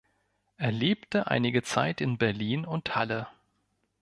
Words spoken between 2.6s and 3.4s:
und Halle.